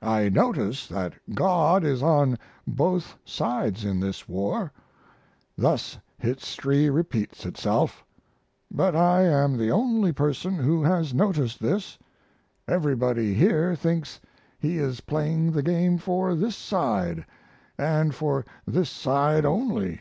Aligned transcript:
I 0.00 0.30
notice 0.30 0.86
that 0.86 1.12
God 1.34 1.84
is 1.84 2.02
on 2.02 2.38
both 2.66 3.18
sides 3.26 3.84
in 3.84 4.00
this 4.00 4.26
war; 4.26 4.72
thus 5.58 5.98
history 6.18 6.88
repeats 6.88 7.44
itself. 7.44 8.02
But 8.70 8.96
I 8.96 9.20
am 9.24 9.58
the 9.58 9.70
only 9.70 10.12
person 10.12 10.54
who 10.54 10.82
has 10.84 11.12
noticed 11.12 11.60
this; 11.60 11.98
everybody 12.66 13.34
here 13.34 13.74
thinks 13.76 14.18
He 14.58 14.78
is 14.78 15.02
playing 15.02 15.52
the 15.52 15.62
game 15.62 15.98
for 15.98 16.34
this 16.34 16.56
side, 16.56 17.26
& 17.68 18.12
for 18.14 18.46
this 18.66 18.88
side 18.88 19.44
only. 19.44 20.00